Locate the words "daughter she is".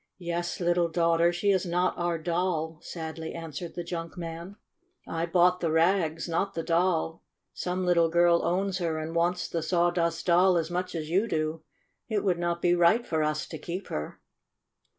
0.89-1.63